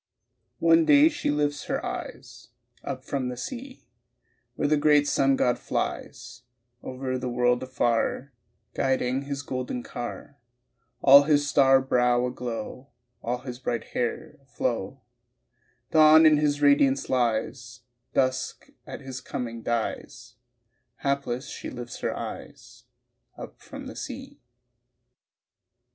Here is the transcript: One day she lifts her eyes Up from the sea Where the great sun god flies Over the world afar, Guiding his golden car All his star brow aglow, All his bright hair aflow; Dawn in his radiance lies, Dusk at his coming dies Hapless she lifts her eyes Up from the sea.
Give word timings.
One 0.57 0.83
day 0.83 1.09
she 1.09 1.29
lifts 1.29 1.65
her 1.65 1.85
eyes 1.85 2.47
Up 2.83 3.05
from 3.05 3.29
the 3.29 3.37
sea 3.37 3.85
Where 4.55 4.67
the 4.67 4.75
great 4.75 5.07
sun 5.07 5.35
god 5.35 5.59
flies 5.59 6.41
Over 6.81 7.19
the 7.19 7.29
world 7.29 7.61
afar, 7.61 8.33
Guiding 8.73 9.25
his 9.25 9.43
golden 9.43 9.83
car 9.83 10.39
All 11.03 11.25
his 11.25 11.47
star 11.47 11.79
brow 11.81 12.25
aglow, 12.25 12.89
All 13.21 13.37
his 13.41 13.59
bright 13.59 13.89
hair 13.93 14.39
aflow; 14.41 15.01
Dawn 15.91 16.25
in 16.25 16.37
his 16.37 16.63
radiance 16.63 17.07
lies, 17.07 17.81
Dusk 18.15 18.71
at 18.87 19.01
his 19.01 19.21
coming 19.21 19.61
dies 19.61 20.33
Hapless 21.03 21.47
she 21.47 21.69
lifts 21.69 21.99
her 21.99 22.17
eyes 22.17 22.85
Up 23.37 23.61
from 23.61 23.85
the 23.85 23.95
sea. 23.95 24.41